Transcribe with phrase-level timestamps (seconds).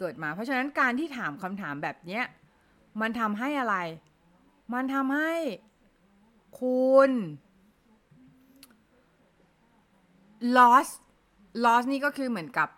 [0.00, 2.24] เกิดมา เพราะฉะนั้นการที่ถามคำถามแบบเนี้ย
[3.00, 3.76] มันทำให้อะไร
[4.74, 5.32] มันทำให้
[6.60, 7.10] คุณ
[10.56, 10.88] loss
[11.64, 12.68] loss นี่ก็คือเหมือนกับ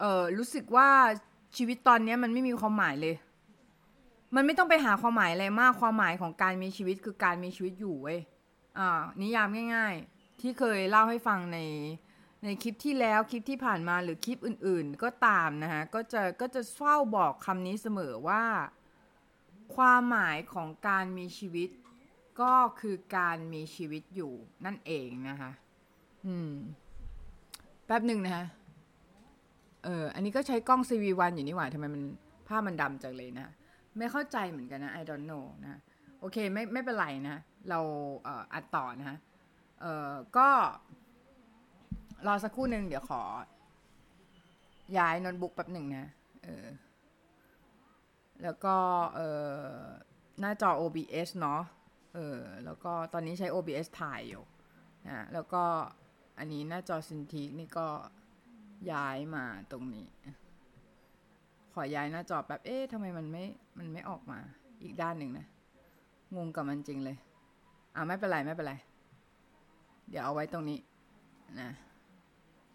[0.00, 0.88] เออรู้สึกว่า
[1.56, 3.14] ชีวิตตอนเนี้ยมันไม่มีความหมายเลย
[4.34, 8.20] มันไม่ต้องไปหาความหมายอะไรมาก ความหมายของการมีชีวิตคือการมีชีวิตอยู่เว้ย
[8.78, 11.58] อ่า นิยามง่าย ๆ ที่เคยเล่าให้ฟังใน
[12.44, 18.42] ในคลิปที่แล้วคลิปที่ผ่านมาหรือคลิปอื่นๆ ก็ตามนะฮะก็จะก็จะเฝ้าบอกคำนี้เสมอว่า
[19.74, 21.68] ความหมายของการมีชีวิต
[22.40, 24.32] ก็คือการมีชีวิตอยู่
[24.64, 25.50] นั่นเองนะคะ
[26.26, 26.52] อืม
[27.86, 28.46] แป๊บหนึ่งนะคะ
[29.84, 32.02] เอออันนี้ก็ใช้กล้อง CV1 อยู่นี่หว่าทำไมมัน
[32.48, 33.52] ภาพมันดำจังเลยนะ
[33.98, 35.80] ไม่เข้าใจเหมือนกันนะ I don't know นะ
[36.20, 37.38] โอเคไม่ไม่เป็นไรนะ
[37.70, 37.80] เรา
[38.24, 39.18] เอ่ออัดต่อนะฮะ
[39.80, 40.48] เอ่อก็
[42.26, 43.22] รอสักครู่หนึ่งเดี๋ยวขอ
[44.98, 46.06] ย้ายโน้ตบุ๊กแป๊บหนึ่งนะ
[46.44, 46.66] เออ
[48.42, 48.76] แล้วก็
[49.14, 49.20] เอ
[49.74, 49.78] อ
[50.40, 51.62] หน้าจอ OBS เนาะ
[52.14, 54.42] เออ แล้วก็ตอนนี้ใช้ OBS ถ่ายอยู่
[55.08, 55.62] นะ แล้วก็
[56.38, 57.86] อันนี้หน้าจอซินทีนี่ก็
[58.92, 60.06] ย้ายมาตรงนี้
[61.74, 63.44] ขอย้ายหน้าจอแบบ เอ๊ะทำไมมันไม่
[63.78, 64.38] มันไม่ออกมา
[64.82, 65.46] อีกด้านหนึ่งนะ
[66.36, 67.16] งงกับมันจริงเลย
[67.94, 68.74] อ่าไม่เป็นไร ไม่เป็นไร
[70.10, 70.78] เดี๋ยวเอาไว้ตรงนี้
[71.60, 71.70] นะ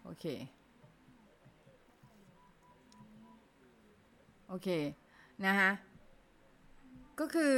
[0.06, 0.26] โอเค
[4.48, 4.70] โอเค
[5.46, 5.72] นะฮะ
[7.20, 7.56] ก็คือ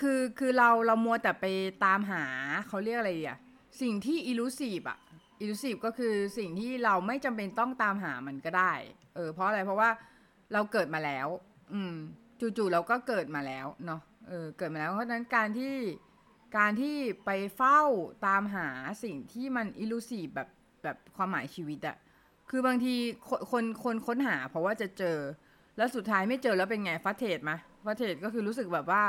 [0.00, 1.46] คือ คือเรา เรามัวแต่ไป
[1.84, 2.24] ตามหา
[2.68, 3.38] เขาเรียกอะไรอะ
[3.80, 4.98] สิ่งที่ elusive อะ
[5.42, 8.72] elusive ก็คือสิ่งที่เราไม่จำเป็นต้องตามหามันก็ได้
[9.14, 9.90] เออ เพราะอะไร เพราะว่า
[10.52, 11.28] เราเกิดมาแล้ว
[11.72, 11.94] อืม
[12.40, 15.74] จู่ๆเราก็เกิดมาแล้วเนาะ เออ เกิดมาแล้ว เพราะฉะนั้นการที่
[16.58, 17.80] การที่ไปเฝ้า
[18.26, 18.68] ตามหา
[19.04, 20.48] สิ่งที่มัน elusive แบบ
[20.88, 21.96] แบบความหมายชีวิตอะ
[22.50, 22.94] คือบางที
[23.28, 25.18] คนคนคนค้นหา เพราะว่าจะเจอ
[25.76, 27.52] แล้วสุดท้ายไม่เจอแล้วเป็นไงฟัตเทดม
[27.84, 29.02] ฟัตเทดก็คือรู้สึกแบบว่า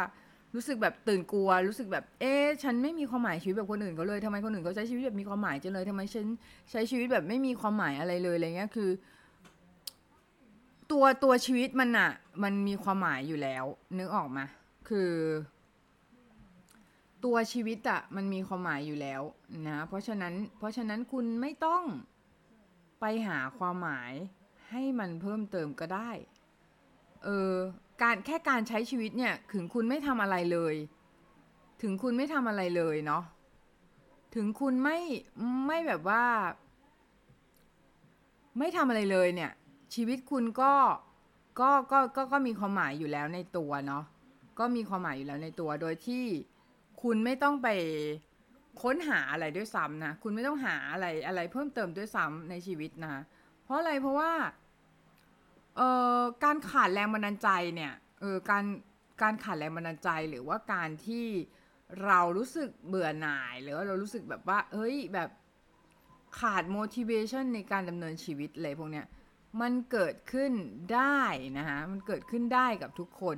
[0.56, 6.26] รู้สึกแบบตื่นกลัว รู้สึกแบบ เอ๊ะฉันไม่มีความหมายชีวิตแบบคนอื่นเขาเลยทำไมคนอื่นเขาใช้ชีวิตแบบมีความหมายจังเลยทำไมฉัน
[6.72, 8.90] ใช้ชีวิตแบบไม่มีความหมายอะไรเลยอะไรเงี้ยคือ
[10.92, 12.12] ตัวตัวชีวิตมันอะ
[12.44, 13.66] มันมีความหมายอยู่แล้ว
[13.98, 14.46] นึกออกมา
[14.90, 15.12] คือ
[17.26, 19.22] ตัวชีวิตอะมันมีความหมายอยู่แล้ว
[19.68, 21.84] นะเพราะฉะนั้นเพราะฉะนั้นคุณไม่ต้อง
[23.00, 24.14] ไปหาความหมาย
[24.70, 26.12] ให้มันเพิ่มเติมก็ได้
[27.24, 27.54] เออ
[28.04, 30.76] การแค่การใช้ชีวิตเนี่ยถึงคุณไม่ทำอะไรเลย
[31.82, 33.24] ถึงคุณไม่ทำอะไรเลยเนาะ
[34.36, 34.98] ถึงคุณไม่
[35.68, 36.24] ไม่แบบว่า
[38.58, 39.52] ไม่ทำอะไรเลยเนี่ย
[39.96, 40.74] ชีวิตคุณก็
[41.60, 44.04] ก็ก็ก็ก็มีความหมายอยู่แล้วในตัวเนาะ
[44.60, 46.26] ก็มีความหมายอยู่แล้วในตัวโดยที่
[47.02, 47.70] คุณไม่ต้องไป
[48.82, 53.24] ค้นหาอะไรด้วยซ้ำนะ คุณไม่ต้องหาอะไรอะไรเพิ่มเติมด้วยซ้ำในชีวิตนะ
[53.64, 54.32] เพราะอะไรเพราะว่า
[55.78, 55.90] เอ่
[56.20, 58.66] อการขาดแรงบันดาลใจเนี่ยเออการ
[59.22, 61.26] การขาดแรงบันดาลใจหรือว่าการที่
[62.06, 65.30] เรารู้สึกเบื่อหน่ายหรือว่าเรารู้สึกแบบว่าเฮ้ยแบบ
[66.40, 69.08] ขาด motivation ในการดำเนินชีวิตอะไรพวกเนี้ย
[69.62, 70.52] มันเกิดขึ้น
[70.94, 71.22] ได้
[71.58, 73.38] นะคะมันเกิดขึ้นได้กับทุกคน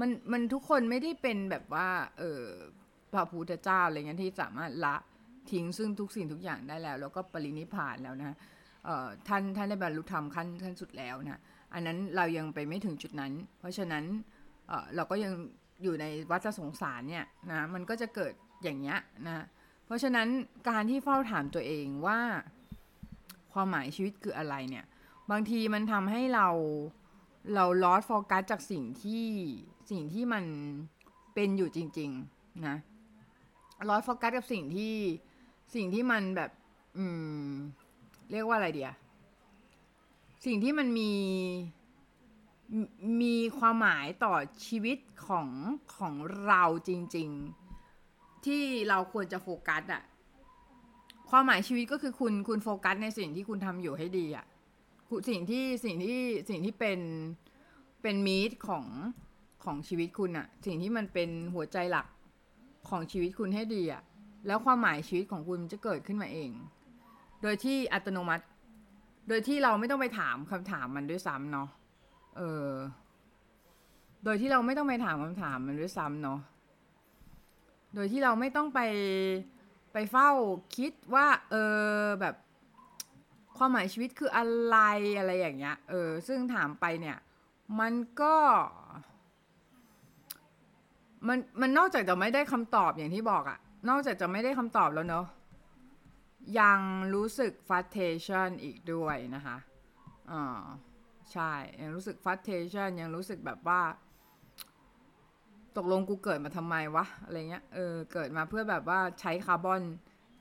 [0.00, 2.44] มันมันทุกคนไม่ได้เป็นแบบว่าเออ
[3.12, 4.96] พระพุทธเจ้าอะไรเงี้ยที่สามารถละ
[5.52, 8.36] ทิ้งซึ่งทุกสิ่งทุกอย่างได้แล้ว แล้วก็ปรินิพานแล้วนะ
[8.84, 11.40] เอ่อท่านท่านได้บรรลุธรรมขั้นขั้นสุดแล้วนะ
[11.74, 14.04] อันนั้นเรายังไปไม่ถึงจุดนั้น เพราะฉะนั้น
[14.68, 15.32] เเราก็ยัง
[15.82, 18.32] อยู่ในวัฏสงสารเนี่ยนะมันก็จะเกิด
[18.62, 19.44] อย่างเงี้ยนะ
[19.86, 20.28] เพราะฉะนั้น
[20.68, 22.20] การที่เฝ้าถามตัวเองว่า
[23.52, 24.84] ความหมายชีวิตคืออะไรเนี่ย
[25.30, 26.48] บางทีมันทำให้เรา
[27.54, 29.26] เราลอสโฟกัสจากสิ่งที่
[29.90, 30.44] สิ่งที่มัน
[31.34, 32.76] เป็นอยู่จริง ๆ นะ
[33.88, 34.94] ลอสโฟกัสกับสิ่งที่
[35.74, 36.50] สิ่งที่มันแบบ
[36.98, 37.04] อื
[37.46, 37.50] ม
[38.32, 38.92] เรียกว่าอะไรเดีย
[40.46, 41.12] สิ่งที่มันมี
[43.22, 44.34] มีความหมายต่อ
[44.66, 45.48] ชีวิตของ
[45.96, 46.14] ของ
[46.46, 47.28] เราจริง
[47.88, 50.02] ๆ ที่เราควรจะโฟกัสอะ
[51.30, 54.46] ความหมายชีวิตก็คือคุณคุณโฟกัสในสิ่งที่คุณทำอยู่ให้ดีอะ
[55.28, 56.20] สิ่งที่สิ่งที่
[56.50, 57.00] สิ่งที่เป็น
[58.02, 58.84] เป็นมีดของ
[59.64, 62.06] ของชีวิตคุณอะสิ่งที่มันเป็นหัวใจหลัก
[62.88, 64.02] ของชีวิตคุณให้ดีอะ
[64.46, 66.50] แล้วความหมายชีวิตของคุณจะเกิดขึ้นมาเอง
[67.42, 68.44] โดยที่อัตโนมัติ
[69.28, 71.68] โดยที่เราไม่ต้องไปถามคำถามมันด้วยซ้ำเนาะ
[72.36, 72.70] เออ
[74.24, 76.38] โดยที่เราไม่ต้องไปถามคำถามมันด้วยซ้ำเนาะ
[77.94, 78.80] โดยที่เราไม่ต้องไป
[79.92, 80.30] ไปเฝ้า
[80.76, 81.54] คิดว่า เอ
[82.00, 82.34] อแบบ
[83.56, 84.76] ความหมายชีวิตคืออะไร
[85.18, 87.18] อะไรอย่างเงี้ย เออ ซึ่งถามไปเนี่ย
[87.80, 88.36] มันก็
[91.28, 93.58] มันมันนอกจากจะไม่ได้คำตอบอย่างที่บอกอะ
[93.88, 95.26] นอกจากจะไม่ได้คำตอบแล้วเนาะ
[96.60, 96.80] ยัง
[97.14, 99.56] รู้สึก frustration อีกด้วยนะคะ
[100.32, 100.60] อ่า
[101.32, 103.80] ใช่ยังรู้สึก frustration ยังรู้สึกแบบว่า
[105.76, 109.82] ตกลงกูเกิดมาทำไมวะ อะไรเงี้ยเออเกิดมาเพื่อแบบว่าใช้คาร์บอน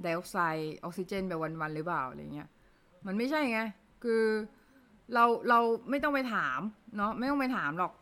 [0.01, 2.49] ไดออกไซด์ออกซิเจนไปวันๆหรือเปล่าอะไรเงี้ย
[3.05, 3.59] มันไม่ใช่ไง
[4.03, 4.23] คือ
[5.13, 5.59] เราเรา
[5.89, 6.59] ไม่ต้องไปถาม
[6.97, 7.93] เนาะไม่ต้องไปถามหรอก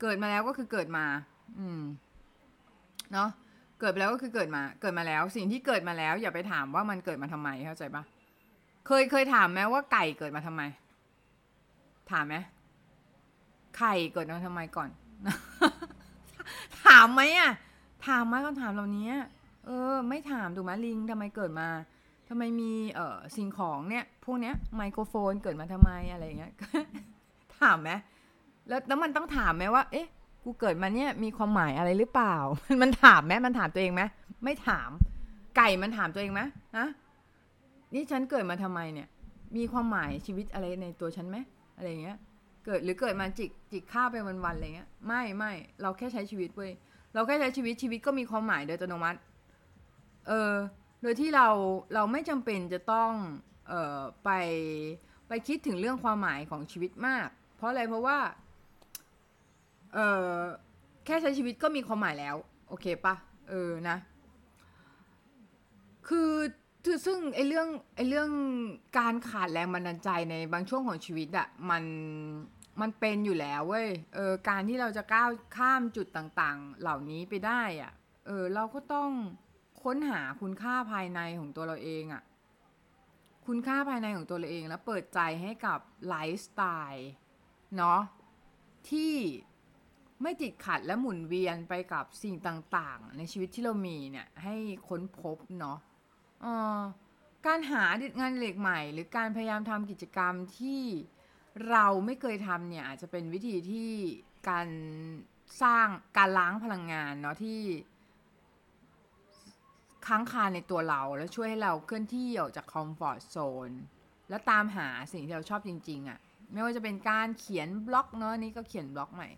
[0.00, 1.04] เกิดมาแล้วก็คือเกิดมา
[1.58, 1.82] อืม
[3.12, 3.28] เนาะ
[3.80, 8.02] เกิดไปแล้วก็คือเกิดมา เกิดมาแล้ว สิ่งที่เกิดมาแล้ว อย่าไปถามว่ามันเกิดมาทำไมเข้าใจปะ
[8.86, 10.62] เคยเคยถามไหมว่าไก่เกิดมาทำไม
[12.10, 12.36] ถามไหม
[13.78, 14.88] ไข่เกิดมาทำไมก่อน
[16.86, 17.52] ถามไหมอะ
[18.06, 19.10] ถามไหมคำถามเหล่านี้
[19.66, 21.68] เออ ไม่ถามถูกไหมลิงทำไมเกิดมา
[22.28, 26.52] ทำไมมีเอ่อสิ่งของเนี่ย พวกเนี้ยไมโครโฟนเกิดมาทำไมอะไรเงี้ย
[27.60, 27.90] ถามไหม
[28.68, 30.08] แล้วแล้วมันต้องถามไหมว่า เอ๊ะ
[30.50, 32.36] กูเกิดมาเนี่ยมีความหมายอะไรหรือเปล่า
[32.82, 34.02] มันถามไหมมันถามตัวเองไหม
[34.44, 34.90] ไม่ถาม
[35.56, 36.40] ไก่มันถามตัวเองไหม
[36.76, 36.86] นะ
[37.94, 39.08] นี่ฉันเกิดมาทำไมเนี่ย
[39.56, 41.36] มีความหมายชีวิตอะไรในตัวฉันไหม
[41.76, 42.16] อะไรเงี้ย
[42.64, 45.52] เกิดหรือเกิดมาจิกจิกข้าวไปวันๆอะไรเงี้ย ไม่ไม่
[45.82, 46.72] เราแค่ใช้ชีวิตเว้ย
[47.14, 49.18] เราแค่ใช้ชีวิตชีวิตก็มีความหมายโดยอัตโนมัติ
[50.28, 50.54] เออ
[51.02, 51.48] โดยที่เรา
[51.94, 53.10] เราไม่จำเป็นจะต้อง
[53.68, 54.30] เอ่อไป
[55.28, 58.18] ไปคิดถึงเรื่องความหมายของชีวิตมาก เพราะอะไรเพราะว่า
[59.94, 59.98] เอ
[60.30, 60.38] อ
[61.04, 62.36] แค่ใช้ชีวิตก็มีความหมายแล้ว
[62.68, 63.14] โอเคปะ
[63.48, 63.96] เออนะ
[66.08, 66.32] คือ
[66.84, 68.30] คือซึ่งไอเรื่องไอเรื่อง
[68.98, 71.84] การขาดแรงบันดาลใจในบางช่วงของชีวิตอะมัน
[72.80, 77.92] มันเป็นอยู่แล้วเว้ยเออการที่เราจะก้าวข้ามจุดต่างๆ เหล่านี้ไปได้อะ
[78.26, 79.10] เออเราก็ต้อง
[79.82, 82.22] ค้นหาคุณค่าภายในของตัวเราเองอะ
[83.46, 87.10] คุณค่าภายในของตัวเราเองแล้วเปิดใจให้กับไลฟ์สไตล์
[87.76, 88.00] เนาะ
[88.90, 89.12] ที่
[90.22, 94.56] ไม่ติดขัดและหมุนเวียนไปกับสิ่งต่างๆ ในชีวิตที่เรามีเนี่ย ให้
[94.88, 95.78] ค้นพบเนาะ
[96.44, 96.80] ออ
[97.46, 97.82] การหา
[98.20, 100.82] งานอดิเรกใหม่ หรือการพยายามทำกิจกรรมที่
[101.70, 103.90] เราไม่เคยทำเนี่ย อาจจะเป็นวิธีที่
[104.50, 104.68] การ
[105.62, 105.86] สร้าง
[106.16, 107.60] การล้างพลังงานเนาะที่
[110.06, 113.36] ค้างคาในตัวเราแล้วช่วยให้เราเคลื่อนที่ออกจากคอมฟอร์ทโซ
[113.68, 113.70] น
[114.28, 116.18] แล้วตามหาสิ่งที่เราชอบจริง ๆอะ่ะ
[116.52, 119.28] ไม่ว่าจะเป็นการเขียนบล็อกเนาะนี่ก็เขียนบล็อกใหม่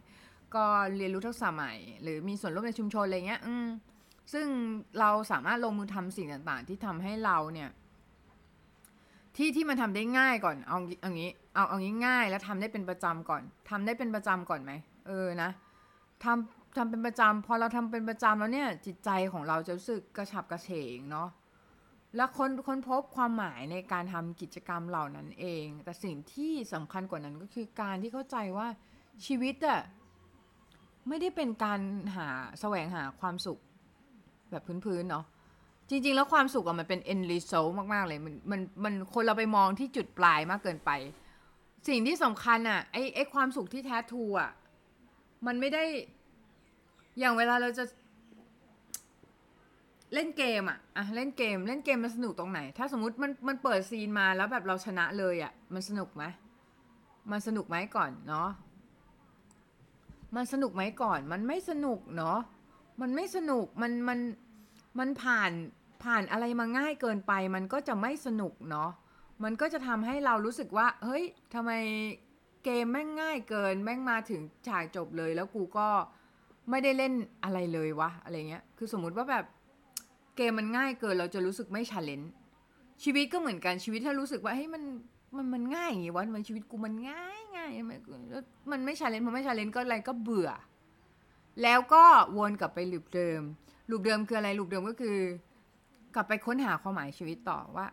[0.54, 0.64] ก็
[0.96, 3.68] เรียนรู้ทักษะใหม่หรือมีส่วนร่วมในชุมชนอะไรเงี้ยอืม
[4.32, 4.46] ซึ่ง
[5.00, 7.70] เราสามารถลงมือทำสิ่งต่างๆ ที่ทำให้เราเนี่ย
[9.36, 14.72] ที่ที่มันทำได้ง่ายก่อนเอาเอางี้ เอาเอางี้ง่ายแล้วทำได้เป็นประจำก่อนทำได้เป็นประจำก่อนไหม
[15.06, 15.50] เออนะ
[16.24, 21.28] ทำทำเป็นประจำพอเราทำเป็นประจำแล้วเนี่ย จิตใจของเราจะรู้สึกกระฉับกระเฉงเนาะ
[22.16, 28.68] แล้วคนคนพบความหมายในการทำกิจกรรมเหล่านั้นเอง แต่สิ่งที่สำคัญกว่านั้นก็คือการที่เข้าใจว่า
[29.26, 29.80] ชีวิตอะ
[31.08, 31.80] ไม่ได้เป็นการ
[32.16, 32.28] หา
[32.60, 33.58] แสวงหาความสุข
[34.50, 35.24] แบบพื้นๆเนาะ
[35.88, 40.90] จริง ๆ แล้วความสุขอะมันเป็น end result มาก ๆ เลย มันมันมันคนเราไปมองที่จุดปลายมากเกินไป
[41.88, 44.50] สิ่งที่สำคัญอะไอไอความสุขที่แท้ทูอะ
[45.46, 45.84] มันไม่ได้
[47.18, 47.84] อย่างเวลาเราจะ
[50.14, 56.24] เล่นเกมอะอะเล่นเกม เล่นเกมมันสนุกตรงไหน ถ้าสมมติมันมันเปิดซีนมาแล้วแบบเราชนะเลยอะมันสนุกไหม
[57.30, 58.48] มันสนุกไหมก่อนเนาะ
[60.36, 62.38] มันสนุกไหมก่อน มันไม่สนุกเนาะ
[63.00, 64.18] มันไม่สนุกมันมัน
[64.98, 65.52] มันผ่าน
[66.04, 68.90] ผ่านอะไรมาง่ายเกินไป มันก็จะไม่สนุกเนาะ
[69.44, 71.24] มันก็จะทำให้เรารู้สึกว่า เฮ้ย
[71.54, 71.72] ทำไม
[72.64, 75.88] เกมแม่งง่ายเกิน แม่งมาถึงฉากจบเลยแล้วกูก็
[76.70, 77.12] ไม่ได้เล่น
[77.44, 79.44] อะไรเลยวะอะไรเงี้ย คือสมมุติว่าแบบ
[80.36, 82.32] เกมมันง่ายเกินเราจะรู้สึกไม่ชาเลนจ์
[83.04, 84.82] ชีวิตก็เหมือนกันชีวิตถ้ารู้สึกว่าเฮ้ยมัน
[85.36, 87.98] มันมันง่ายอย่างงี้วะมันชีวิตกูมันง่ายง่ายมัน
[88.70, 90.50] มันไม่ challenge มันไม่ challenge ก็อะไรก็เบื่อ
[91.62, 92.04] แล้วก็
[92.36, 93.40] วนกลับไป loop เดิม
[93.90, 95.18] loop เดิมคืออะไร loop เดิมก็คือ
[96.14, 97.86] กลับไปค้นหาความหมายชีวิตต่อว่า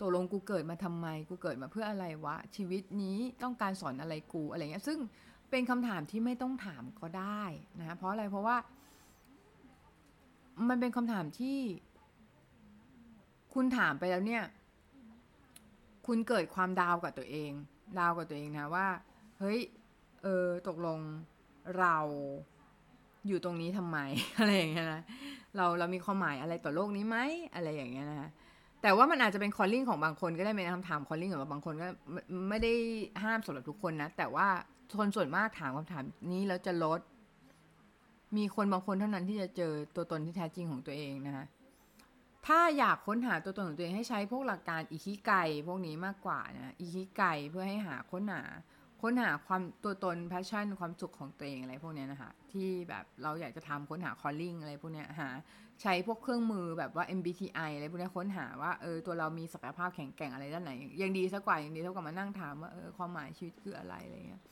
[0.00, 4.98] ตกลงกูเกิดมาทำไม กูเกิดมาเพื่ออะไรวะ ชีวิตนี้ต้องการสอนอะไรกูอะไรเงี้ย ซึ่ง
[5.50, 7.42] เป็นคำถามที่ไม่ต้องถามก็ได้
[7.80, 8.56] นะเพราะอะไรเพราะว่า
[10.68, 11.58] มันเป็นคำถามที่
[13.54, 14.44] คุณถามไปแล้วเนี่ย
[16.06, 17.52] คุณเกิดความดาวกับตัวเอง
[17.98, 18.86] ดาวกับตัวเองนะว่า
[19.38, 19.60] เฮ้ย
[20.22, 20.98] เออ ตกลง
[21.78, 21.96] เรา
[23.26, 23.98] อยู่ตรงนี้ทำไม
[24.38, 25.02] อะไรอย่างเงี้ยนะ
[25.56, 27.18] เราเรามีความหมายอะไรต่อโลกนี้ไหม
[27.54, 28.30] อะไรอย่างเงี้ยนะ
[28.82, 32.72] แต่ว่ามันอาจจะเป็นคอลลิ่งของบางคนก็ได้เป็นคำถามคอลลิ่งของบางคนก็ไม่ไม่ได้
[33.22, 34.48] ห้ามสำหรับทุกคนนะ แต่ว่า
[34.98, 37.00] คนส่วนมากถามคำถามนี้แล้วจะลด
[38.36, 41.44] มีคนบางคนเท่านั้นที่จะเจอตัวตนที่แท้จริงของตัวเองนะคะ
[42.46, 45.32] ถ้าอยากค้นหาตัวตนของตัวเองให้ใช้พวกหลักการอิคิไก
[45.66, 48.42] พวกนี้มากกว่านะอิคิไกเพื่อให้หาค้นหา
[49.02, 55.28] ค้นหาความตัวตน passion ความสุขของตัวเองอะไรพวกนี้นะคะที่แบบเราอยากจะทำค้นหา calling อะไรพวกนี้หา
[55.82, 60.72] ใช้พวกเครื่องมือแบบว่า MBTI อะไรพวกนี้ค้นหาว่าเออตัวเรามีศักยภาพแข็งแกร่งอะไรด้านไหน
[61.02, 64.42] ยังดีสักกว่ายังดีเท่ากับมานั่งถามว่าเออความหมายชีวิตคืออะไรอะไรเงี้ย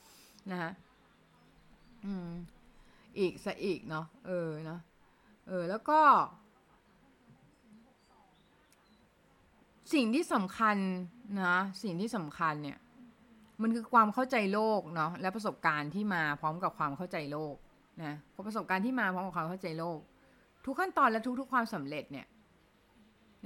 [0.51, 0.71] นะคะ
[2.05, 2.29] อืม
[3.19, 4.79] อีกซะอีกเนาะเออเนาะ
[5.47, 5.99] เออแล้วก็
[9.93, 10.77] สิ่งที่สำคัญ
[11.41, 12.77] นะสิ่งที่สำคัญเนี่ย
[13.61, 17.55] มันคือความเข้าใจโลกเนาะและประสบการณ์ที่มาพร้อมกับความเข้าใจโลก
[18.03, 19.99] นะเพราะประสบการณ์ที่มาพร้อมกับความเข้าใจโลก
[20.65, 22.27] ทุกขั้นตอนและทุกๆความสำเร็จเนี่ย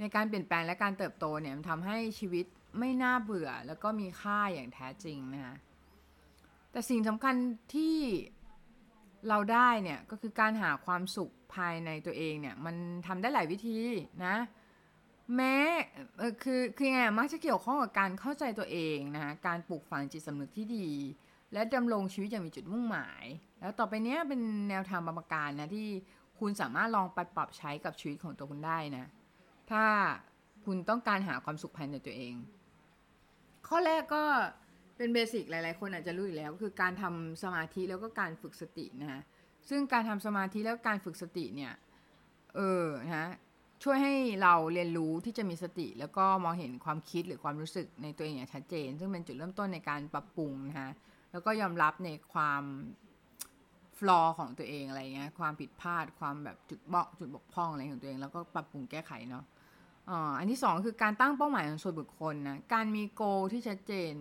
[0.00, 2.46] ในการเปลี่ยนแปลงและการเติบโตเนี่ยมันทำให้ชีวิต
[2.78, 5.56] ไม่น่าเบื่อ แล้วก็มีค่าอย่างแท้จริงนะคะ
[6.70, 7.34] แต่สิ่งสำคัญ
[7.74, 7.96] ที่
[9.28, 12.76] เราได้เนี่ยก็คือการหาความสุขภายในตัวเองเนี่ยมัน
[13.06, 13.78] ทำได้หลายวิธี
[14.24, 14.36] นะ
[15.34, 15.54] แม้
[16.18, 20.88] เออคือคือไงมักจะเกี่ยวข้องกับการเข้าใจตัวเองนะคะการปลูกฝังจิตสำนึกที่ดี
[21.52, 23.24] และดำรงชีวิตอย่างมีจุดมุ่งหมาย
[23.60, 24.40] แล้วต่อไปเนี้ยเป็น
[24.70, 25.88] แนวทางบำการนะที่
[26.38, 29.06] คุณสามารถลองไปปรับใช้กับชีวิตของตัวคุณได้นะ
[29.70, 29.84] ถ้า
[30.64, 32.34] คุณต้องการหาความสุขภายในตัวเอง
[33.68, 34.24] ข้อแรกก็
[34.96, 39.20] เป็นเบสิกหลาย ๆ คนอาจจะรู้อยู่แล้วก็คือการทำสมาธิแล้วก็การฝึกสตินะฮะ
[39.68, 41.72] ซึ่งการทำสมาธิแล้วการฝึกสติเนี่ย
[42.56, 43.28] เออนะ
[43.82, 50.90] ช่วยให้เราเรียนรู้ที่จะมีสติ แล้วก็มองเห็นความคิดหรือความรู้สึกในตัวเองอย่างชัดเจน ซึ่งเป็นจุดเริ่มต้นในการปรับปรุงนะฮะ
[51.32, 52.62] แล้วก็ยอมรับในความ
[53.98, 59.44] ฟลอของตัวเองอะไรเงี้ยความผิดพลาดความแบบจุดบกจุดบกพร่องอะไรของตัวเอง แล้วก็ปรับปรุงแก้ไขเนาะ
[60.10, 64.14] อ่าอันที่สองคือการตั้งเป้าหมายของส่วนบุคคลนะการมีโกที่ชัดเจน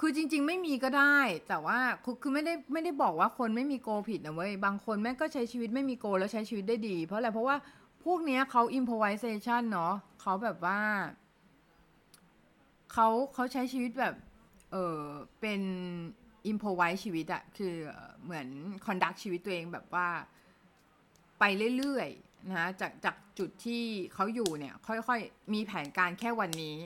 [0.00, 1.16] คือจริง ๆ ไม่มีก็ได้
[1.48, 1.78] แต่ว่า
[2.22, 7.56] คือไม่ได้ไม่ได้บอกว่าคนไม่มีโกผิดนะเว้ยบางคนแม่งก็ใช้ชีวิตไม่มีโกแล้วใช้ชีวิตได้ดี เพราะอะไรเพราะว่า
[8.04, 10.80] พวกเนี้ยเขา improvisation เนาะเขาแบบว่า
[12.92, 14.14] เขาเขาใช้ชีวิตแบบ
[14.72, 15.00] เออ
[15.40, 15.60] เป็น
[16.50, 17.74] improvise ชีวิตอะคือ
[18.24, 18.46] เหมือน
[18.86, 20.08] conduct ชีวิตตัวเองแบบว่า
[21.38, 21.44] ไป
[21.76, 26.76] เรื่อยๆนะจากจากจุดที่เขาอยู่เนี่ย ค่อยๆ มีแผนการแค่วันนี้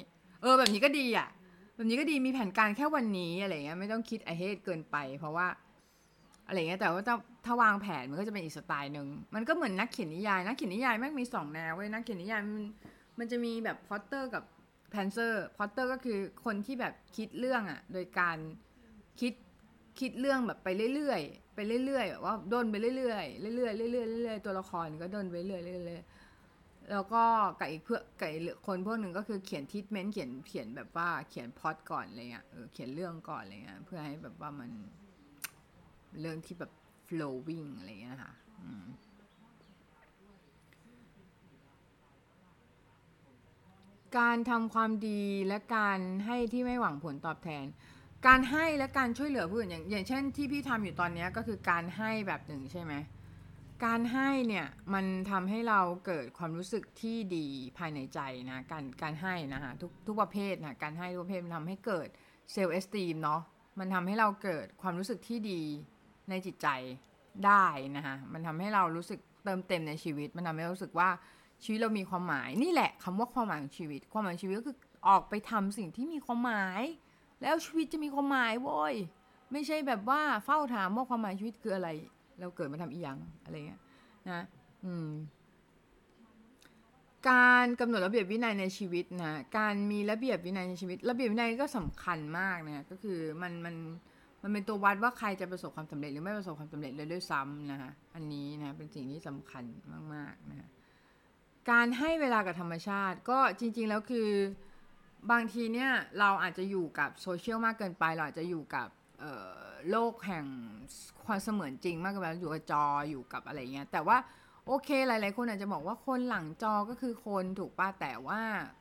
[0.42, 1.28] เออ แบบนี้ก็ดีอะ
[1.74, 5.46] แบบนี้ก็ดีมีแผนการแค่วันนี้อะไรเงี้ยไม่ต้องคิด ahead เกินไป เพราะว่า
[6.46, 12.64] อะไรเงี้ยแต่ว่าถ้าถ้าวางแผนมันก็จะเป็นอีกสไตล์หนึ่งมันก็เหมือนนักเขียนนิยาย นักเขียนนิยายแม่งมีสองแนวเว้ยนักเขียนนิยายมัน
[13.18, 14.42] มันจะมีแบบ plotter กับ
[14.90, 18.36] pantser plotter ก็คือคนที่แบบคิดเรื่องอะโดยการ
[19.20, 19.32] คิด
[20.00, 27.22] คิดเรื่องแบบไปเรื่อยๆไปเรื่อยๆแบบว่าด้นไปเรื่อยๆเรื่อยๆเรื่อยๆเรื่อยๆตัวละครก็ด้นไปเรื่อยๆเรื่อยๆแล้วก็
[27.60, 34.70] กับอีกเพื่อกับอีกคนพวกหนึ่งก็คือเขียนทิทเมนต์เขียนเขียนแบบว่าเขียนพอตก่อนอะไรเงี้ยเออเขียนเรื่องก่อนอะไรเงี้ยเพื่อให้แบบว่ามัน
[36.20, 36.72] เรื่องที่แบบ
[37.06, 38.32] flowing อะไรเงี้ยนะคะ
[44.18, 47.64] การทำความดีและการให้ที่ไม่หวังผลตอบแทน
[48.26, 52.94] การให้และการช่วยเหลือผู้อื่นอย่างอย่างเช่นที่พี่ทำอยู่ตอนนี้ก็คือการให้แบบหนึ่งใช่ไหม
[53.84, 57.46] การให้เนี่ยมันทำให้เราเกิดความรู้สึกที่ดี
[57.78, 58.20] ภายในใจ
[58.50, 62.08] นะการการให้นะคะทุกทุกประเภทนะการให้ทุกประเภทมันทำให้เกิด
[62.52, 63.40] เซลล์เอสตีมเนาะ
[63.78, 65.62] มันทำให้เราเกิดความรู้สึกที่ดี
[66.30, 66.68] ในจิตใจ
[67.46, 67.66] ได้
[67.96, 71.08] นะคะมันทำให้เรารู้สึกเติมเต็มในชีวิต มันทำให้รู้สึกว่า
[71.64, 74.76] ชีวิตเรามีความหมาย นี่แหละคำว่าความหมายของชีวิต ความหมายชีวิตก็คือ
[75.08, 76.82] ออกไปทำสิ่งที่มีความหมาย
[77.42, 78.94] แล้วชีวิตจะมีความหมายโว้ย
[79.52, 81.88] ไม่ใช่แบบว่าเฝ้าถามว่าความหมายชีวิตคืออะไร
[82.40, 83.80] เราเกิดมาทำอีหยังอะไรเงี้ย
[84.30, 84.44] นะ
[84.84, 85.10] อืม
[87.28, 99.64] การกำหนดระเบียบวินัยในชีวิตนะ การมีระเบียบวินัยในชีวิต ระเบียบวินัยก็สำคัญมากนะ ก็คือมันมันมันันเป็นตัววัดว่าใครจะประสบความสำเร็จหรือไม่ประสบความสำเร็จเลยด้วยซ้ำนะคะอันนี้นะเป็นสิ่งที่สำคัญ
[100.14, 100.68] มากๆนะ
[101.70, 104.30] การให้เวลากับธรรมชาติก็จริง ๆ แล้วคือ
[105.30, 108.88] บางทีเนี่ยเราอาจจะอยู่กับโซเชียลมากเกินไปเราอาจจะอยู่กับ
[109.90, 110.46] โลกแห่ง
[111.24, 114.16] ความเสมือนจริงมากเกินไปอยู่กับจออยู่กับอะไรเงี้ยแต่ว่า
[114.66, 118.40] โอเคหลาย ๆ คนอาจจะบอกว่าคนหลังจอก็คือคนถูกป่ะแต่ว่า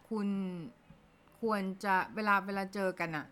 [0.09, 0.27] คุณ
[1.41, 3.25] ควรจะเวลาเวลาเจอกันอะ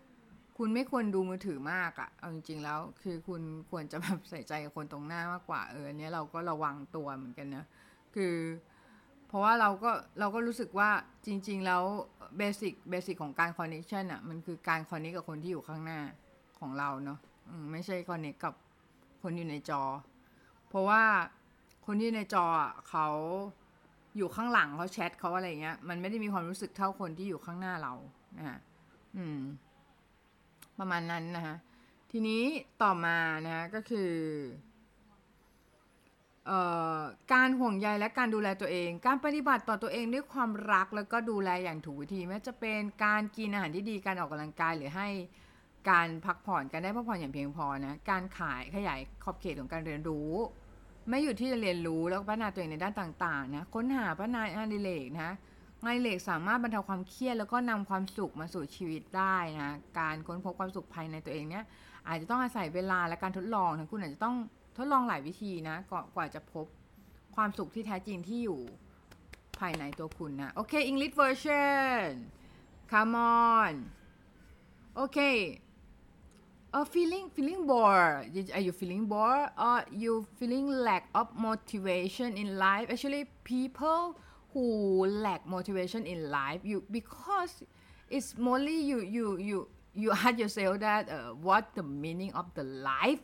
[0.58, 7.64] คุณไม่ควรดูมือถือมากอะเอาจริงๆแล้ว คือคุณควรจะแบบใส่ใจกับคนตรงหน้ามากกว่าเออเนี้ยเราก็ระวังตัวเหมือนกันนะ
[8.14, 8.34] คือ
[9.28, 10.90] เพราะว่าเราก็เราก็รู้สึกว่า
[11.26, 11.82] จริง ๆ แล้ว
[12.38, 16.00] basic basic ของการ connection อะมันคือการ connect กับคนที่อยู่ข้างหน้า
[16.58, 17.18] ของเราเนาะ
[17.72, 18.54] ไม่ใช่ connect กับ
[19.22, 19.82] คนอยู่ในจอ
[20.68, 21.02] เพราะว่า
[21.86, 23.08] คนที่ในจออะเขา
[24.16, 27.92] อยู่ข้างหลังเขาแชทเขาอะไรเงี้ยมันไม่ได้มีความรู้สึกเท่าคนที่อยู่ข้างหน้าเรา
[28.36, 28.58] นะฮะ
[29.16, 29.40] อืม
[30.78, 31.56] ประมาณนั้นนะคะ
[32.10, 32.42] ทีนี้
[32.82, 34.12] ต่อมานะก็คือ
[36.50, 36.52] อ
[36.98, 37.00] อ
[37.32, 45.08] การห่วงใยและการดูแลตัวเอง การปฏิบัติต่อตัวเองด้วยความรักแล้วก็ดูแลอย่างถูกวิธีไม่จะเป็นการกินอาหารที่ดีการออกกำลังกายหรือให้
[45.90, 50.32] การพักผ่อนการได้พักผ่อนอย่างเพียงพอนะการขายขยายขอบเขตของการเรียนรู้
[51.08, 55.30] ไม่อยู่ที่จะเรียนรู้แล้วพัฒนาตัวเองในด้านต่างๆนะค้นหาพัฒนางานดิเลกนะ
[55.84, 61.64] งานดิเลกสามารถบรรเทาความเครียดแล้วก็นำความสุขมาสู่ชีวิตได้นะการค้นพบความสุขภายในตัวเองเนี่ย
[62.08, 64.36] อาจจะต้องอาศัยเวลาและการทดลองนะคุณอาจจะต้อง
[64.76, 65.76] ทดลองหลายวิธีนะ
[66.14, 66.66] กว่าจะพบ
[67.36, 68.60] ความสุขที่แท้จริงที่อยู่
[69.58, 72.04] ภายในตัวคุณนะโอเค English version
[72.92, 73.72] come on
[75.02, 75.38] okay
[76.76, 78.16] uh, feeling feeling bored
[78.56, 84.02] are you feeling bored or you feeling lack of motivation in life actually people
[84.54, 87.66] who lack motivation in life you because
[88.08, 92.62] it's mostly you you you you ask yourself that uh, what the meaning of the
[92.62, 93.20] life?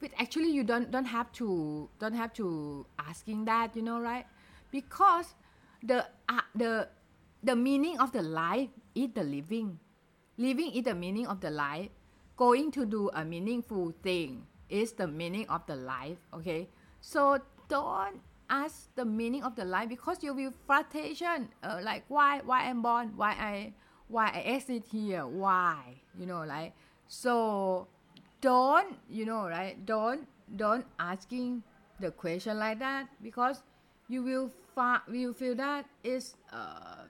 [0.00, 4.26] But actually you don't don't have to don't have to asking that you know right?
[4.70, 5.34] Because
[5.82, 6.88] the uh, the
[7.42, 9.78] the meaning of the life is the living.
[10.38, 11.90] Living is the meaning of the life.
[12.38, 16.68] Going to do a meaningful thing is the meaning of the life okay?
[17.00, 22.40] So don't ask the meaning of the life because you will frustration uh, like why
[22.44, 23.72] why i'm born why i
[24.08, 26.72] why i exist here why you know right
[27.08, 27.86] so
[28.40, 30.26] don't you know right don't
[30.56, 31.62] don't asking
[32.00, 33.62] the question like that because
[34.08, 37.04] you will fa- will feel that is uh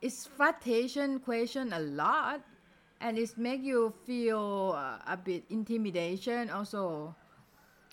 [0.00, 2.40] it's frustration question a lot
[3.00, 7.14] and it's make you feel uh, a bit intimidation also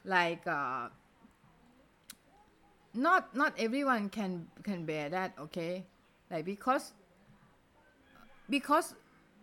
[0.05, 0.87] like uh,
[2.93, 5.85] not not everyone can can bear that okay?
[6.29, 6.93] Like because
[8.49, 8.95] because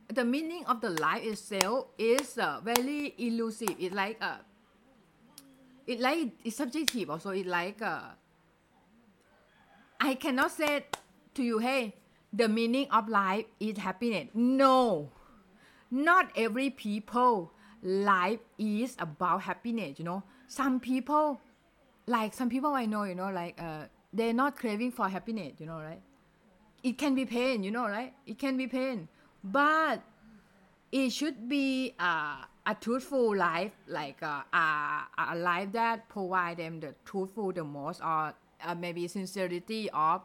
[0.08, 3.74] the meaning of the life itself is uh, very elusive.
[3.78, 4.38] It's like uh,
[5.86, 7.30] it like it's subjective also.
[7.30, 8.14] It like uh,
[10.00, 10.86] i cannot say
[11.34, 11.94] to you hey
[12.32, 14.28] the meaning of life is happiness.
[14.34, 15.10] No.
[15.90, 17.52] Not every people
[17.82, 20.22] life is about happiness you know?
[20.46, 21.40] Some people
[22.06, 25.66] like some people i know you know like uh, they're not craving for happiness you
[25.66, 26.00] know right?
[26.82, 28.14] It can be pain you know right?
[28.26, 29.08] It can be pain.
[29.44, 30.02] But
[30.92, 36.80] it should be uh, a truthful life like uh, a, a life that provide them
[36.80, 38.34] the truthful the most or
[38.64, 40.22] uh, maybe sincerity of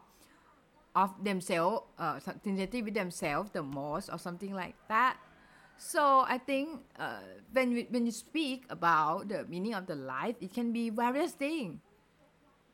[0.94, 5.16] of themselves uh, sincerity with themselves the most or something like that
[5.78, 7.20] so I think uh,
[7.52, 11.32] when we, when you speak about the meaning of the life, it can be various
[11.32, 11.80] things.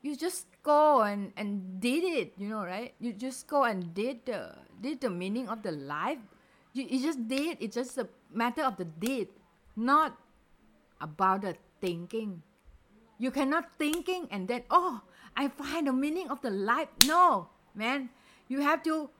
[0.02, 2.94] You just go and, and did it, you know, right?
[2.98, 6.18] You just go and did the did the meaning of the life.
[6.72, 7.58] You, you just did.
[7.60, 9.28] It's just a matter of the did,
[9.76, 10.18] not
[11.00, 12.42] about the thinking.
[13.18, 15.02] You cannot thinking and then oh
[15.36, 16.88] I find the meaning of the life.
[17.06, 18.10] No, man,
[18.48, 19.10] you have to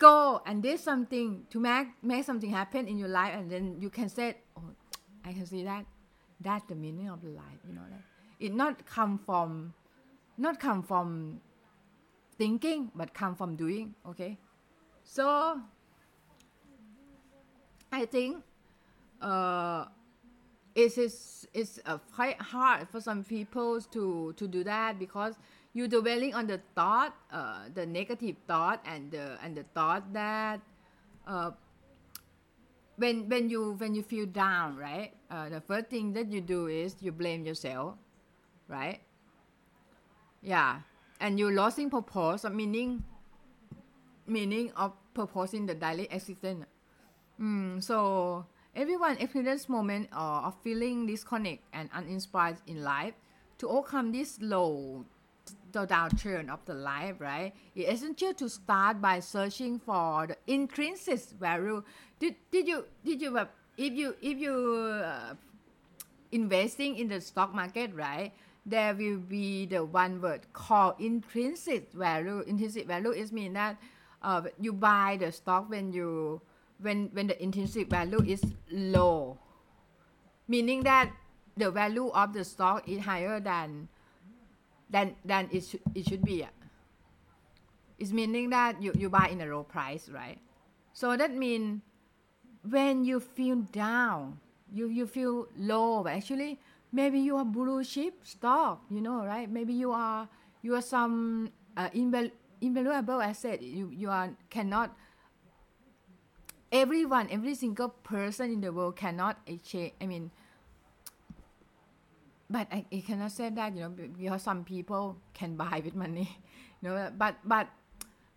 [0.00, 3.90] go and did something to make make something happen in your life and then you
[3.90, 4.62] can say oh
[5.24, 5.84] i can see that.
[6.42, 8.02] That's the meaning of the life you know like
[8.40, 9.74] it not come from
[10.38, 11.40] not come from
[12.38, 14.38] thinking but come from doing okay?
[15.04, 15.60] So
[17.92, 18.42] i think
[19.20, 19.84] uh
[20.74, 25.34] it is it's uh, quite hard for some people to to do that because
[25.72, 30.60] you dwelling on the thought, uh, the negative thought, and the and the thought that
[31.26, 31.50] uh,
[32.96, 35.14] when when you when you feel down, right?
[35.30, 37.94] Uh, the first thing that you do is you blame yourself,
[38.68, 39.00] right?
[40.42, 40.82] Yeah,
[41.20, 43.04] and you're losing purpose, of meaning
[44.26, 46.66] meaning of purpose in the daily existence.
[47.40, 53.14] Mm, so everyone experience moment uh, of feeling disconnect and uninspired in life.
[53.60, 55.04] To overcome this low
[55.72, 57.52] the downturn of the life, right?
[57.74, 61.82] It's essential to start by searching for the intrinsic value.
[62.18, 63.38] Did, did you did you
[63.76, 64.54] if you if you
[65.04, 65.34] uh,
[66.32, 68.32] investing in the stock market, right?
[68.66, 72.44] There will be the one word called intrinsic value.
[72.46, 73.80] Intrinsic value is mean that
[74.22, 76.40] uh, you buy the stock when you
[76.80, 79.38] when when the intrinsic value is low,
[80.46, 81.10] meaning that
[81.56, 83.88] the value of the stock is higher than
[84.90, 86.46] than than it should it should be.
[87.98, 90.38] It's meaning that you, you buy in a low price, right?
[90.92, 91.82] So that means
[92.68, 94.40] when you feel down,
[94.72, 96.58] you, you feel low, actually
[96.92, 99.50] maybe you are blue chip stock, you know, right?
[99.50, 100.28] Maybe you are
[100.62, 103.62] you are some uh, inval- invaluable asset.
[103.62, 104.96] You you are cannot
[106.72, 109.92] everyone, every single person in the world cannot exchange.
[110.00, 110.30] I mean,
[112.50, 116.28] but I, I cannot say that you know because some people can buy with money
[116.82, 117.68] you know but but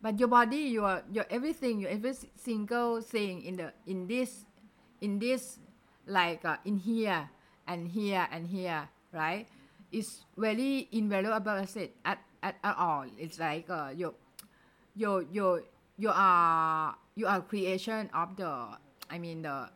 [0.01, 4.45] but your body your your everything your every single thing in the in this
[5.01, 5.57] in this
[6.05, 7.29] like uh, in here
[7.67, 9.47] and here and here right
[9.93, 13.05] it's very invaluable asset at, at, at all.
[13.17, 14.13] It's like uh, your
[14.97, 15.61] your your
[15.97, 18.49] you are you are creation of the
[19.09, 19.69] i mean the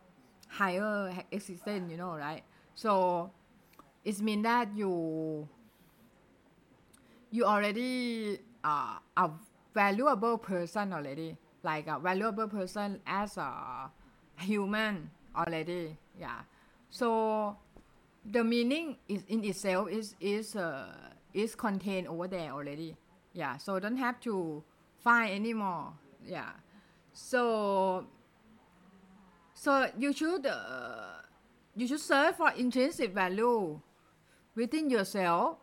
[0.50, 2.43] higher existence you know right?
[2.73, 3.30] So
[4.08, 5.48] it means that you
[7.30, 9.30] you already uh, a
[9.74, 11.36] valuable person already.
[11.63, 13.91] Like a valuable person as a
[14.39, 16.48] human already yeah.
[16.89, 17.58] So
[18.24, 20.88] the meaning is in itself is is uh,
[21.34, 22.96] is contained over there already
[23.34, 23.58] yeah.
[23.58, 24.63] So don't have to
[25.04, 25.91] find anymore
[26.26, 26.52] yeah.
[27.12, 28.08] So
[29.54, 31.20] so you should uh,
[31.76, 33.82] you should search for intrinsic value
[34.58, 35.58] within yourself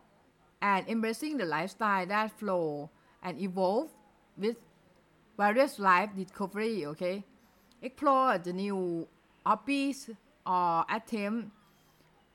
[0.61, 2.89] and embracing the lifestyle that flow
[3.21, 3.91] and evolve
[4.37, 4.55] with
[5.37, 7.23] various life discovery okay
[7.81, 9.05] explore the new
[9.45, 10.09] hobbies
[10.47, 11.51] or attempt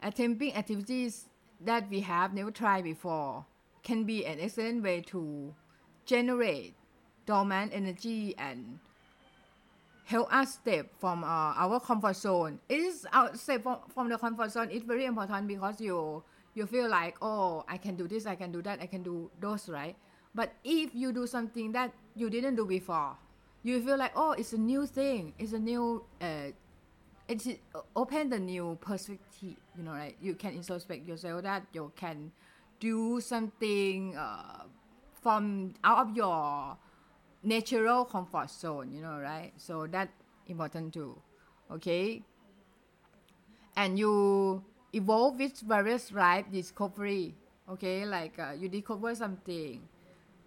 [0.03, 1.27] attempting activities
[1.61, 3.45] that we have never tried before
[3.83, 5.55] can be an excellent way to
[6.05, 6.75] generate
[7.25, 8.79] dormant energy and
[10.05, 12.59] help us step from uh, our comfort zone.
[12.69, 14.69] It is out step from, from the comfort zone.
[14.71, 16.23] It's very important because you
[16.55, 19.31] you feel like oh I can do this, I can do that, I can do
[19.41, 19.97] those right.
[20.35, 23.17] But if you do something that you didn't do before,
[23.63, 26.53] you feel like oh it's a new thing, it's a new uh,
[27.29, 27.49] it's
[27.95, 29.57] open the new perspective.
[29.77, 30.17] You know right?
[30.21, 32.33] You can introspect yourself that you can
[32.81, 34.65] do something uh,
[35.21, 36.77] from out of your
[37.43, 40.09] natural comfort zone you know right so that
[40.47, 41.17] important too
[41.71, 42.23] okay
[43.77, 47.35] and you evolve with various life discovery
[47.69, 49.81] okay like uh, you discover something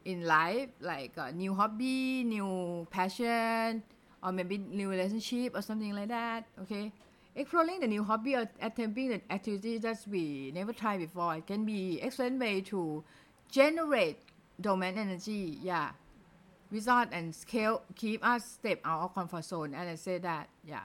[0.05, 3.81] in life like a new hobby new passion
[4.23, 6.91] or maybe new relationship or something like that okay?
[7.35, 11.65] Exploring the new hobby or attempting the activity that we never tried before it can
[11.65, 13.03] be excellent way to
[13.49, 14.19] generate
[14.59, 15.91] dormant energy yeah.
[16.71, 20.83] Result and scale keep us step out of comfort zone and I say that yeah.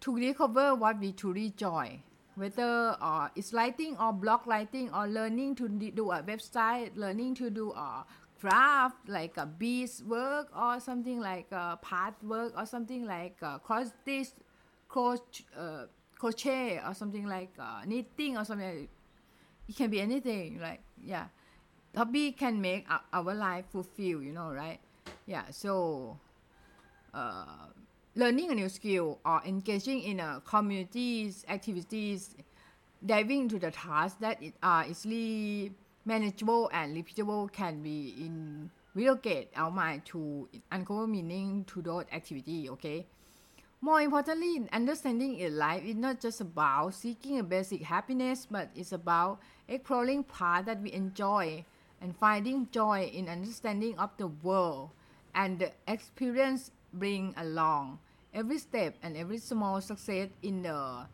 [0.00, 2.00] To recover what we truly enjoy
[2.36, 7.50] whether uh, it's lighting or blog lighting or learning to do a website learning to
[7.50, 8.04] do a
[8.40, 13.58] craft like a beads work or something like a path work or something like a
[13.58, 14.28] cross stitch
[14.88, 15.84] crochet, uh,
[16.18, 18.90] crochet or something like uh, knitting or something like,
[19.68, 21.26] it can be anything like yeah.
[21.96, 24.78] Hobby can make our, our life fulfill you know right?
[25.26, 26.18] Yeah so
[27.14, 27.72] uh,
[28.16, 32.34] learning a new skill or engaging in a community's activities
[33.04, 35.70] diving into the tasks that are easily
[36.06, 42.70] manageable and repeatable can be in relocate our mind to uncover meaning to those activity
[42.70, 43.04] okay?
[43.82, 48.92] More importantly understanding in life is not just about seeking a basic happiness but it's
[48.92, 51.62] about exploring paths that we enjoy
[52.00, 54.88] and finding joy in understanding of the world
[55.34, 57.98] and the experience bring along
[58.36, 61.06] every step and every small success in the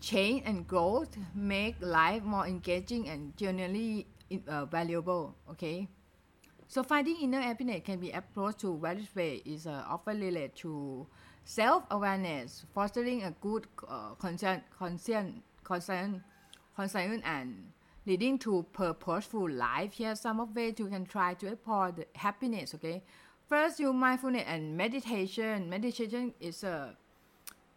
[0.00, 4.06] change and growth make life more engaging and genuinely
[4.48, 5.88] uh, valuable okay?
[6.66, 11.06] So finding inner happiness can be approached to various ways is uh, often related to
[11.44, 17.70] self-awareness fostering a good uh, conscience conscience conscience and
[18.06, 19.92] leading to purposeful life.
[19.92, 23.04] Here some of ways you can try to explore the happiness okay
[23.48, 25.68] First, you mindfulness and meditation.
[25.68, 26.96] Meditation is a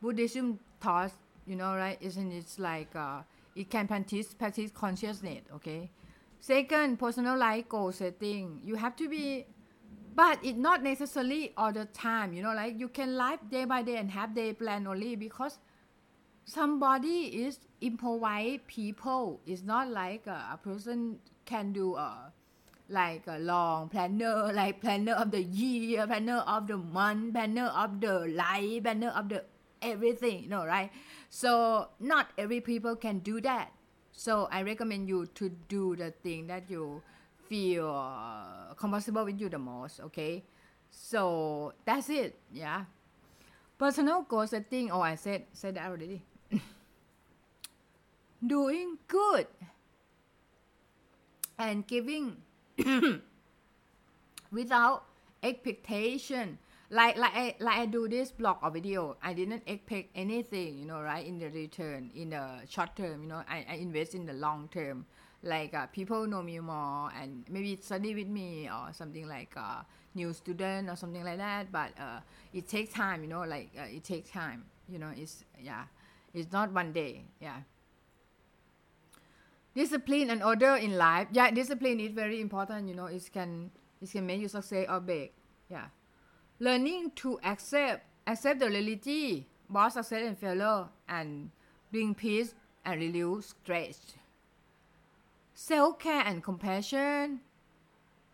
[0.02, 1.12] Buddhism thought,
[1.46, 1.98] you know, right?
[2.00, 3.22] Isn't it like uh,
[3.56, 5.90] it can practice practice consciousness, okay?
[6.40, 8.62] Second, personal life goal setting.
[8.64, 9.46] You have to be,
[10.16, 12.32] but it not necessarily all the time.
[12.32, 15.60] You know, like you can live day by day and have day plan only because
[16.46, 19.42] somebody is improvise people.
[19.46, 22.30] It's not like uh, a person can do a uh,
[22.90, 28.00] like a long planner, like planner of the year, planner of the month, planner of
[28.02, 29.44] the life, planner of the
[29.82, 30.92] everything, you know, right?
[31.30, 33.72] So not every people can do that.
[34.12, 37.02] So I recommend you to do the thing that you
[37.48, 40.44] feel uh, comfortable with you the most, okay?
[40.90, 42.86] So that's it, yeah.
[43.78, 46.24] Personal goal setting, oh I said said that already.
[48.46, 49.48] Doing good
[51.58, 52.38] and giving
[54.52, 55.04] without
[55.44, 56.58] expectation.
[56.90, 59.18] Like like I like I do this blog or video.
[59.22, 63.28] I didn't expect anything you know right in the return in the short term you
[63.28, 63.44] know.
[63.50, 65.06] I, I invest in the long term.
[65.44, 69.84] Like uh, people know me more and maybe study with me or something like uh,
[70.16, 71.72] new student or something like that.
[71.72, 72.20] But uh,
[72.54, 75.12] it takes time you know like uh, it takes time you know.
[75.16, 75.84] It's yeah
[76.34, 77.58] it's not one day yeah
[79.78, 81.28] discipline and order in life.
[81.32, 83.70] Yeah discipline is very important you know it can
[84.02, 85.38] it can make you succeed or break
[85.70, 85.88] yeah.
[86.60, 91.52] Learning to accept accept the reality both success and failure and
[91.92, 94.00] bring peace and reduce stress.
[95.54, 97.42] Self-care and compassion.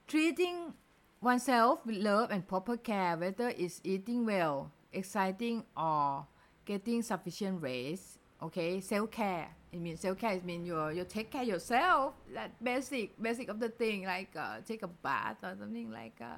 [0.08, 0.74] Treating
[1.22, 6.28] oneself with love and proper care whether it's eating well exciting or
[6.66, 12.14] getting sufficient rest okay self-care it means self-care it means you you take care yourself.
[12.34, 16.38] That basic basic of the thing like uh, take a bath or something like uh,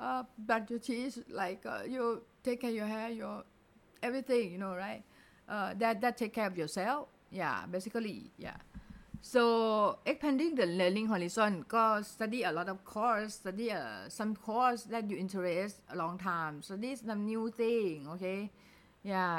[0.00, 3.44] uh, brush your teeth like uh, you take care your hair your
[4.02, 5.02] everything you know right?
[5.48, 7.08] Uh, that that take care of yourself.
[7.30, 8.56] Yeah basically yeah.
[9.22, 14.82] So expanding the learning horizon ก็ study a lot of course study uh, some course
[14.92, 16.54] that you interest a long time.
[16.66, 18.50] Study some new thing okay?
[19.02, 19.36] Yeah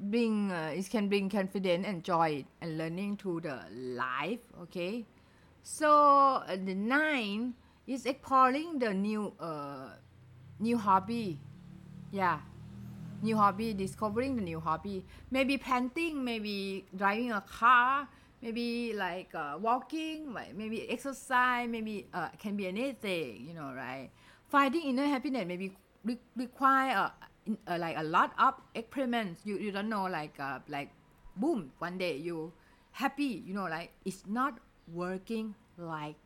[0.00, 5.04] bring uh, it can bring confidence and joy and learning to the life okay?
[5.62, 7.54] So uh, the nine
[7.86, 9.90] is exploring the new uh,
[10.58, 11.38] new hobby.
[12.10, 12.40] Yeah.
[13.22, 15.04] New hobby discovering the new hobby.
[15.30, 18.08] Maybe painting maybe driving a car
[18.40, 24.08] maybe like uh, walking maybe exercise maybe uh, can be anything you know right?
[24.48, 27.10] Finding inner happiness maybe re- require in,
[27.66, 29.42] uh, like a lot of experiments.
[29.44, 30.90] You, you don't know like uh, like
[31.36, 32.52] boom one day you
[32.92, 34.58] happy you know like it's not
[34.92, 36.16] working like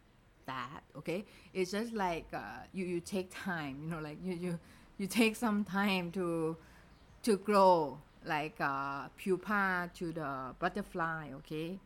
[0.46, 1.24] that okay?
[1.52, 4.58] It's just like uh, you you take time you know like you you
[4.98, 6.56] you take some time to
[7.22, 11.78] to grow like uh, pupa to the butterfly okay?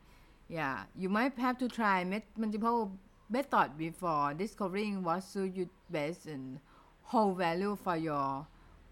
[0.49, 2.05] Yeah you might have to try
[2.37, 2.93] multiple
[3.31, 6.61] method before discovering what suits you best and
[7.03, 8.47] whole value for your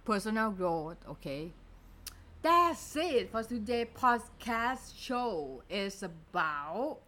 [0.06, 1.52] personal growth okay?
[2.40, 5.64] That's it for today podcast show.
[5.68, 6.98] Is about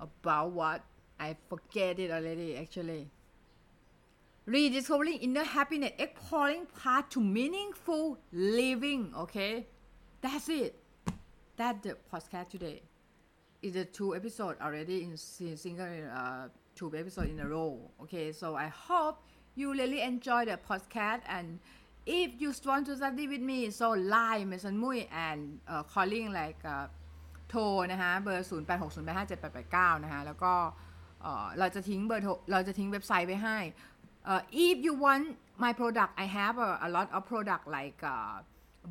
[0.00, 0.82] about what?
[1.20, 3.08] I forget it already actually.
[4.44, 9.68] Rediscovering inner happiness exploring path to meaningful living okay?
[10.20, 10.74] That's it.
[11.56, 12.82] That's the podcast today.
[13.62, 18.32] It's a two episode already in single uh, two episode in a row okay?
[18.32, 19.22] So i hope
[19.54, 21.60] you really enjoy the podcast and
[22.06, 25.40] if you want to study with me so line เมสันมุย and
[25.72, 26.86] uh, calling like uh,
[27.48, 27.62] โทร
[27.92, 30.52] นะคะเบอร์ 0 8 6 0 8 5 7 8 8 9 นะคะแล้วก็
[31.58, 33.58] เราจะทิ้งเบอร์โทรเราจะทิ้งเว็บไซต์ไว้ให้
[34.66, 35.26] if you want
[35.64, 38.36] my product I have a, a lot of product like uh,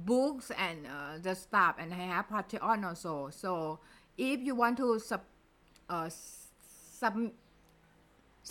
[0.10, 3.52] books and uh, the stuff and I have Patreon also so
[4.18, 5.24] if you want to sub,
[5.96, 6.10] uh,
[7.00, 7.16] sub,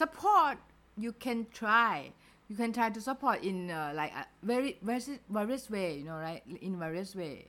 [0.01, 0.57] support
[1.05, 1.95] you can try
[2.51, 6.19] you can try to support in uh, like a very various, various way you know
[6.19, 6.43] right?
[6.61, 7.47] In various way.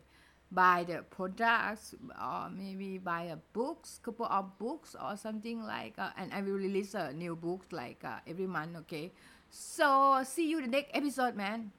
[0.51, 6.11] Buy the products or maybe buy a books couple of books or something like uh,
[6.17, 9.11] and i will release a new book like uh, every month okay?
[9.49, 11.71] So see you the next episode man.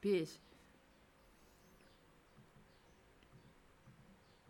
[0.00, 0.38] Peace